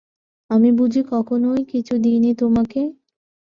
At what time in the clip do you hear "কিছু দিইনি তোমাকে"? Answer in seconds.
1.71-2.81